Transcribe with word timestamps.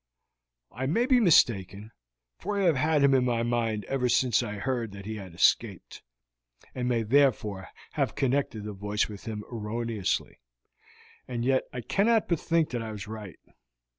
I 0.71 0.87
may 0.87 1.05
be 1.05 1.19
mistaken, 1.19 1.91
for 2.39 2.59
I 2.59 2.63
have 2.65 2.75
had 2.75 3.03
him 3.03 3.13
in 3.13 3.23
my 3.23 3.43
mind 3.43 3.85
ever 3.85 4.09
since 4.09 4.41
I 4.41 4.53
heard 4.53 4.93
that 4.93 5.05
he 5.05 5.17
had 5.17 5.35
escaped, 5.35 6.01
and 6.73 6.89
may 6.89 7.03
therefore 7.03 7.67
have 7.91 8.15
connected 8.15 8.63
the 8.63 8.73
voice 8.73 9.07
with 9.07 9.25
him 9.25 9.43
erroneously, 9.51 10.39
and 11.27 11.45
yet 11.45 11.65
I 11.71 11.81
cannot 11.81 12.27
but 12.27 12.39
think 12.39 12.71
that 12.71 12.81
I 12.81 12.91
was 12.91 13.07
right. 13.07 13.37